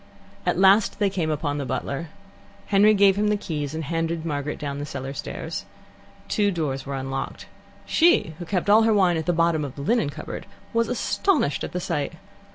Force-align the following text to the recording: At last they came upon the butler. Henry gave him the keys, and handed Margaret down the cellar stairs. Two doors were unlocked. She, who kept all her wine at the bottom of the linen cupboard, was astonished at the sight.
At 0.47 0.57
last 0.57 0.97
they 0.97 1.11
came 1.11 1.29
upon 1.29 1.59
the 1.59 1.63
butler. 1.67 2.09
Henry 2.65 2.95
gave 2.95 3.17
him 3.17 3.27
the 3.27 3.37
keys, 3.37 3.75
and 3.75 3.83
handed 3.83 4.25
Margaret 4.25 4.57
down 4.57 4.79
the 4.79 4.85
cellar 4.87 5.13
stairs. 5.13 5.63
Two 6.27 6.49
doors 6.49 6.87
were 6.87 6.95
unlocked. 6.95 7.45
She, 7.85 8.33
who 8.39 8.45
kept 8.45 8.67
all 8.67 8.81
her 8.81 8.95
wine 8.95 9.17
at 9.17 9.27
the 9.27 9.31
bottom 9.31 9.63
of 9.63 9.75
the 9.75 9.83
linen 9.83 10.09
cupboard, 10.09 10.47
was 10.73 10.89
astonished 10.89 11.63
at 11.63 11.71
the 11.71 11.79
sight. 11.79 12.13